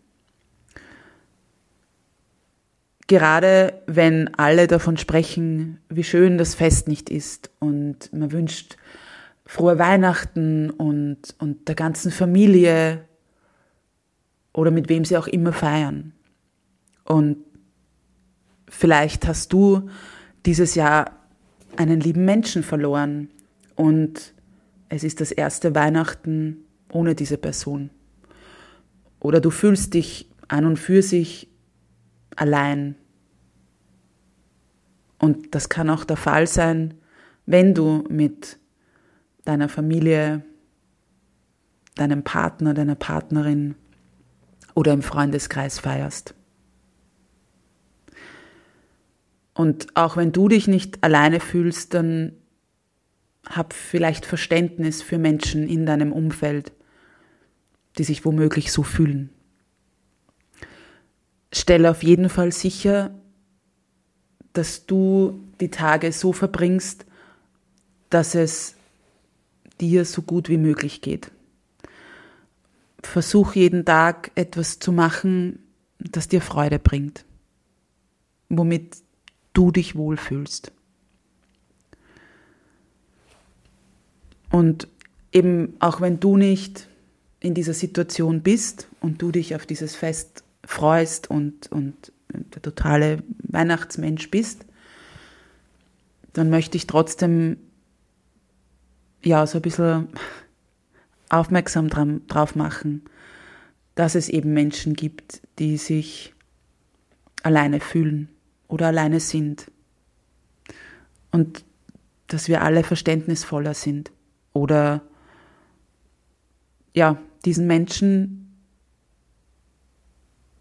Gerade 3.07 3.83
wenn 3.87 4.35
alle 4.35 4.67
davon 4.67 4.97
sprechen, 4.97 5.79
wie 5.91 6.05
schön 6.05 6.39
das 6.39 6.55
Fest 6.55 6.89
nicht 6.89 7.11
ist 7.11 7.51
und 7.59 8.11
man 8.15 8.33
wünscht 8.33 8.77
frohe 9.51 9.81
Weihnachten 9.81 10.71
und, 10.71 11.35
und 11.39 11.67
der 11.67 11.75
ganzen 11.75 12.13
Familie 12.13 13.05
oder 14.53 14.71
mit 14.71 14.89
wem 14.89 15.05
sie 15.05 15.17
auch 15.17 15.27
immer 15.27 15.53
feiern. 15.53 16.13
Und 17.03 17.39
vielleicht 18.69 19.27
hast 19.27 19.53
du 19.53 19.91
dieses 20.47 20.77
Jahr 20.77 21.11
einen 21.77 21.99
lieben 21.99 22.25
Menschen 22.25 22.63
verloren 22.63 23.29
und 23.75 24.35
es 24.89 25.03
ist 25.03 25.21
das 25.21 25.33
erste 25.33 25.75
Weihnachten 25.75 26.59
ohne 26.93 27.17
diese 27.17 27.37
Person. 27.37 27.91
Oder 29.19 29.41
du 29.41 29.51
fühlst 29.51 29.95
dich 29.95 30.31
an 30.47 30.65
und 30.65 30.77
für 30.77 31.03
sich 31.03 31.49
allein. 32.37 32.95
Und 35.19 35.57
das 35.57 35.69
kann 35.69 35.91
auch 35.91 36.05
der 36.05 36.17
Fall 36.17 36.47
sein, 36.47 36.95
wenn 37.47 37.75
du 37.75 38.05
mit 38.09 38.60
deiner 39.45 39.69
Familie, 39.69 40.43
deinem 41.95 42.23
Partner, 42.23 42.75
deiner 42.75 42.95
Partnerin 42.95 43.75
oder 44.75 44.93
im 44.93 45.03
Freundeskreis 45.03 45.79
feierst. 45.79 46.35
Und 49.55 49.95
auch 49.97 50.17
wenn 50.17 50.33
du 50.33 50.49
dich 50.49 50.69
nicht 50.69 51.03
alleine 51.05 51.41
fühlst, 51.41 51.95
dann 51.95 52.33
hab 53.47 53.73
vielleicht 53.73 54.25
Verständnis 54.25 55.03
für 55.03 55.19
Menschen 55.19 55.69
in 55.69 55.87
deinem 55.87 56.13
Umfeld, 56.13 56.73
die 57.99 58.05
sich 58.05 58.25
womöglich 58.25 58.73
so 58.73 58.83
fühlen. 58.83 59.31
Stelle 61.53 61.91
auf 61.91 62.03
jeden 62.03 62.29
Fall 62.29 62.53
sicher, 62.53 63.11
dass 64.53 64.87
du 64.87 65.45
die 65.61 65.71
Tage 65.71 66.13
so 66.13 66.33
verbringst, 66.33 67.07
dass 68.09 68.35
es 68.35 68.77
dir 69.81 70.05
so 70.05 70.23
gut 70.23 70.49
wie 70.49 70.59
möglich 70.59 71.01
geht. 71.01 71.31
Versuch 73.03 73.55
jeden 73.55 73.85
Tag 73.85 74.31
etwas 74.35 74.79
zu 74.79 74.93
machen, 74.93 75.59
das 75.99 76.29
dir 76.29 76.41
Freude 76.41 76.79
bringt, 76.79 77.25
womit 78.49 78.97
du 79.53 79.71
dich 79.71 79.97
wohlfühlst. 79.97 80.73
Und 84.51 84.89
eben 85.33 85.75
auch 85.79 86.01
wenn 86.01 86.21
du 86.21 86.37
nicht 86.37 86.89
in 87.39 87.55
dieser 87.55 87.75
Situation 87.75 88.43
bist 88.43 88.89
und 89.01 89.23
du 89.23 89.31
dich 89.31 89.55
auf 89.55 89.65
dieses 89.65 89.95
Fest 89.97 90.45
freust 90.65 91.31
und, 91.31 91.71
und 91.73 92.13
der 92.29 92.63
totale 92.63 93.23
Weihnachtsmensch 93.43 94.31
bist, 94.31 94.67
dann 96.33 96.51
möchte 96.51 96.77
ich 96.77 96.87
trotzdem 96.87 97.57
ja 99.23 99.47
so 99.47 99.59
ein 99.59 99.63
bisschen 99.63 100.09
aufmerksam 101.29 101.89
drauf 101.89 102.55
machen, 102.55 103.03
dass 103.95 104.15
es 104.15 104.29
eben 104.29 104.53
Menschen 104.53 104.95
gibt, 104.95 105.43
die 105.59 105.77
sich 105.77 106.35
alleine 107.43 107.81
fühlen 107.81 108.29
oder 108.69 108.89
alleine 108.89 109.21
sind. 109.21 109.71
Und 111.31 111.65
dass 112.27 112.49
wir 112.49 112.63
alle 112.63 112.83
verständnisvoller 112.83 113.75
sind 113.75 114.11
oder 114.53 115.03
ja, 116.95 117.19
diesen 117.45 117.67
Menschen 117.67 118.41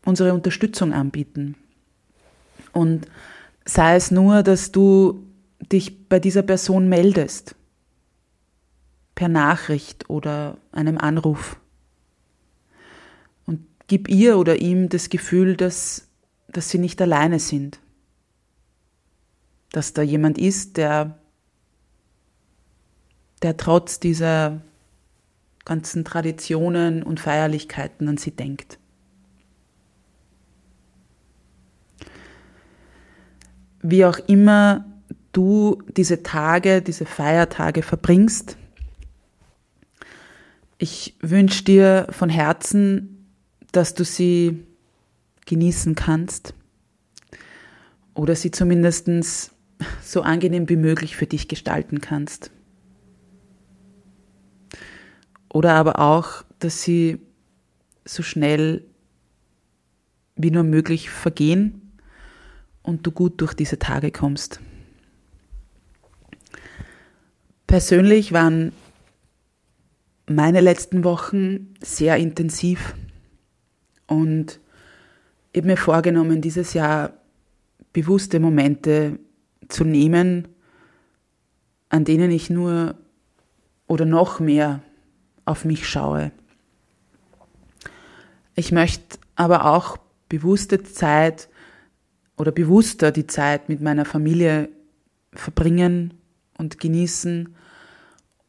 unsere 0.05 0.33
Unterstützung 0.33 0.93
anbieten. 0.93 1.55
Und 2.71 3.07
sei 3.65 3.95
es 3.95 4.11
nur, 4.11 4.43
dass 4.43 4.71
du 4.71 5.23
dich 5.71 6.07
bei 6.07 6.19
dieser 6.19 6.41
Person 6.41 6.89
meldest, 6.89 7.55
per 9.19 9.27
Nachricht 9.27 10.09
oder 10.09 10.57
einem 10.71 10.97
Anruf. 10.97 11.59
Und 13.45 13.59
gib 13.87 14.07
ihr 14.07 14.37
oder 14.37 14.61
ihm 14.61 14.87
das 14.87 15.09
Gefühl, 15.09 15.57
dass, 15.57 16.07
dass 16.47 16.69
sie 16.69 16.77
nicht 16.77 17.01
alleine 17.01 17.39
sind. 17.39 17.81
Dass 19.73 19.91
da 19.91 20.03
jemand 20.03 20.37
ist, 20.37 20.77
der 20.77 21.19
der 23.41 23.57
trotz 23.57 23.99
dieser 23.99 24.61
ganzen 25.65 26.05
Traditionen 26.05 27.03
und 27.03 27.19
Feierlichkeiten 27.19 28.07
an 28.07 28.15
sie 28.15 28.31
denkt. 28.31 28.79
Wie 33.81 34.05
auch 34.05 34.19
immer 34.27 34.85
du 35.33 35.83
diese 35.97 36.23
Tage, 36.23 36.81
diese 36.81 37.05
Feiertage 37.05 37.81
verbringst, 37.81 38.57
ich 40.79 41.15
wünsche 41.21 41.63
dir 41.63 42.07
von 42.09 42.29
Herzen, 42.29 43.27
dass 43.71 43.93
du 43.93 44.05
sie 44.05 44.65
genießen 45.45 45.93
kannst 45.93 46.53
oder 48.13 48.35
sie 48.35 48.49
zumindest 48.49 49.51
so 50.01 50.21
angenehm 50.21 50.69
wie 50.69 50.77
möglich 50.77 51.17
für 51.17 51.27
dich 51.27 51.47
gestalten 51.47 51.99
kannst. 52.01 52.51
Oder 55.49 55.73
aber 55.73 55.99
auch, 55.99 56.43
dass 56.59 56.81
sie 56.81 57.19
so 58.05 58.23
schnell 58.23 58.85
wie 60.35 60.51
nur 60.51 60.63
möglich 60.63 61.09
vergehen 61.09 61.91
und 62.83 63.05
du 63.05 63.11
gut 63.11 63.41
durch 63.41 63.53
diese 63.53 63.79
Tage 63.79 64.11
kommst. 64.11 64.61
Persönlich 67.67 68.31
waren 68.31 68.71
meine 70.29 70.61
letzten 70.61 71.03
Wochen 71.03 71.73
sehr 71.81 72.17
intensiv 72.17 72.93
und 74.07 74.59
ich 75.51 75.57
habe 75.57 75.67
mir 75.67 75.77
vorgenommen, 75.77 76.41
dieses 76.41 76.73
Jahr 76.73 77.13
bewusste 77.93 78.39
Momente 78.39 79.17
zu 79.67 79.83
nehmen, 79.83 80.47
an 81.89 82.05
denen 82.05 82.29
ich 82.29 82.51
nur 82.51 82.95
oder 83.87 84.05
noch 84.05 84.39
mehr 84.39 84.83
auf 85.45 85.65
mich 85.65 85.89
schaue. 85.89 86.31
Ich 88.53 88.71
möchte 88.71 89.17
aber 89.35 89.65
auch 89.65 89.97
bewusste 90.27 90.83
Zeit 90.83 91.49
oder 92.37 92.51
bewusster 92.51 93.11
die 93.11 93.25
Zeit 93.25 93.67
mit 93.67 93.81
meiner 93.81 94.05
Familie 94.05 94.69
verbringen 95.33 96.13
und 96.57 96.79
genießen 96.79 97.55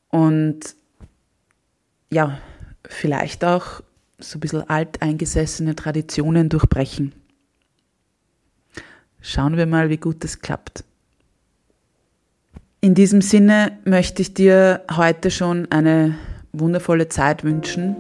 und 0.08 0.74
ja, 2.10 2.38
vielleicht 2.86 3.44
auch 3.44 3.82
so 4.18 4.36
ein 4.36 4.40
bisschen 4.40 4.68
alteingesessene 4.68 5.74
Traditionen 5.76 6.48
durchbrechen. 6.48 7.12
Schauen 9.20 9.56
wir 9.56 9.66
mal, 9.66 9.90
wie 9.90 9.96
gut 9.96 10.24
das 10.24 10.40
klappt. 10.40 10.84
In 12.80 12.94
diesem 12.94 13.20
Sinne 13.20 13.78
möchte 13.84 14.22
ich 14.22 14.34
dir 14.34 14.82
heute 14.90 15.30
schon 15.30 15.70
eine 15.70 16.16
wundervolle 16.52 17.08
Zeit 17.08 17.44
wünschen. 17.44 17.96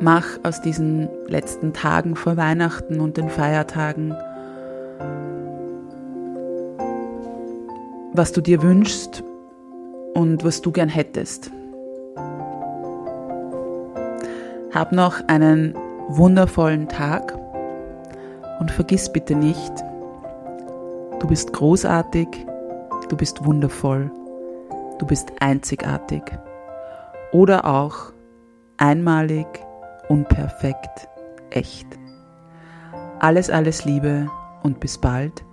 Mach 0.00 0.24
aus 0.44 0.62
diesen 0.62 1.08
letzten 1.26 1.72
Tagen 1.72 2.16
vor 2.16 2.36
Weihnachten 2.36 3.00
und 3.00 3.16
den 3.16 3.28
Feiertagen, 3.28 4.12
was 8.14 8.32
du 8.32 8.40
dir 8.40 8.62
wünschst 8.62 9.22
und 10.14 10.44
was 10.44 10.62
du 10.62 10.72
gern 10.72 10.88
hättest. 10.88 11.50
Hab 14.78 14.92
noch 14.92 15.26
einen 15.26 15.74
wundervollen 16.06 16.88
Tag 16.88 17.36
und 18.60 18.70
vergiss 18.70 19.12
bitte 19.12 19.34
nicht, 19.34 19.72
du 21.18 21.26
bist 21.26 21.52
großartig, 21.52 22.28
du 23.08 23.16
bist 23.16 23.44
wundervoll, 23.44 24.08
du 25.00 25.04
bist 25.04 25.32
einzigartig 25.40 26.22
oder 27.32 27.64
auch 27.64 28.12
einmalig, 28.76 29.48
unperfekt, 30.08 31.08
echt. 31.50 31.88
Alles, 33.18 33.50
alles 33.50 33.84
Liebe 33.84 34.28
und 34.62 34.78
bis 34.78 34.96
bald, 34.96 35.44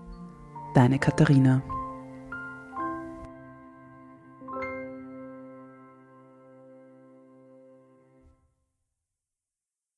deine 0.75 0.99
Katharina. 0.99 1.63